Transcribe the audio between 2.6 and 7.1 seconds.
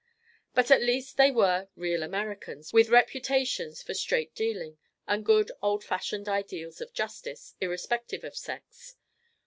with reputations for straight dealing, and good old fashioned ideals of